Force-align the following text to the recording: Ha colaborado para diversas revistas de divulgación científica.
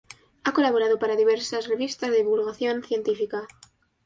Ha 0.45 0.51
colaborado 0.51 0.97
para 0.97 1.15
diversas 1.15 1.67
revistas 1.67 2.09
de 2.09 2.17
divulgación 2.17 2.81
científica. 2.83 3.47